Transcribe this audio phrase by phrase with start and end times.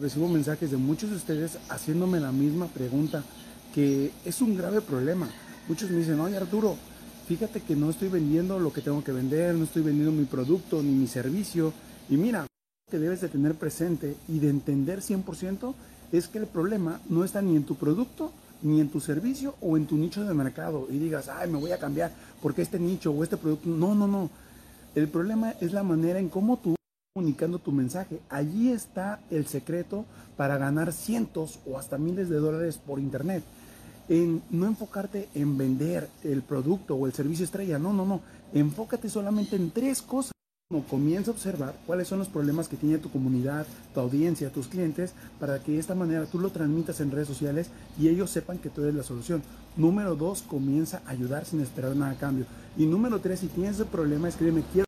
[0.00, 3.24] Recibo mensajes de muchos de ustedes haciéndome la misma pregunta,
[3.74, 5.28] que es un grave problema.
[5.66, 6.76] Muchos me dicen, oye Arturo,
[7.26, 10.84] fíjate que no estoy vendiendo lo que tengo que vender, no estoy vendiendo mi producto
[10.84, 11.72] ni mi servicio.
[12.08, 15.74] Y mira, lo que debes de tener presente y de entender 100%
[16.12, 18.30] es que el problema no está ni en tu producto,
[18.62, 20.86] ni en tu servicio o en tu nicho de mercado.
[20.88, 23.68] Y digas, ay, me voy a cambiar porque este nicho o este producto.
[23.68, 24.30] No, no, no.
[24.94, 26.77] El problema es la manera en cómo tú
[27.18, 28.20] comunicando tu mensaje.
[28.28, 30.04] Allí está el secreto
[30.36, 33.42] para ganar cientos o hasta miles de dólares por internet.
[34.08, 38.20] En no enfocarte en vender el producto o el servicio estrella, no, no, no.
[38.54, 40.32] Enfócate solamente en tres cosas.
[40.70, 44.68] Como comienza a observar cuáles son los problemas que tiene tu comunidad, tu audiencia, tus
[44.68, 48.58] clientes, para que de esta manera tú lo transmitas en redes sociales y ellos sepan
[48.58, 49.42] que tú eres la solución.
[49.76, 52.44] Número dos, comienza a ayudar sin esperar nada a cambio.
[52.76, 54.86] Y número tres, si tienes ese problema, escríbeme, quiero